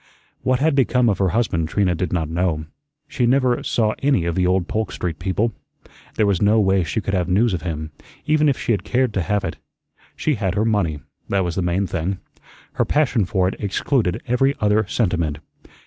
What 0.41 0.57
had 0.61 0.73
become 0.73 1.09
of 1.09 1.19
her 1.19 1.29
husband 1.29 1.69
Trina 1.69 1.93
did 1.93 2.11
not 2.11 2.27
know. 2.27 2.65
She 3.07 3.27
never 3.27 3.61
saw 3.61 3.93
any 3.99 4.25
of 4.25 4.33
the 4.33 4.47
old 4.47 4.67
Polk 4.67 4.91
Street 4.91 5.19
people. 5.19 5.53
There 6.15 6.25
was 6.25 6.41
no 6.41 6.59
way 6.59 6.83
she 6.83 7.01
could 7.01 7.13
have 7.13 7.29
news 7.29 7.53
of 7.53 7.61
him, 7.61 7.91
even 8.25 8.49
if 8.49 8.57
she 8.57 8.71
had 8.71 8.83
cared 8.83 9.13
to 9.13 9.21
have 9.21 9.43
it. 9.43 9.57
She 10.15 10.33
had 10.33 10.55
her 10.55 10.65
money, 10.65 11.01
that 11.29 11.43
was 11.43 11.53
the 11.53 11.61
main 11.61 11.85
thing. 11.85 12.17
Her 12.73 12.83
passion 12.85 13.25
for 13.25 13.47
it 13.47 13.55
excluded 13.59 14.23
every 14.27 14.55
other 14.59 14.87
sentiment. 14.87 15.37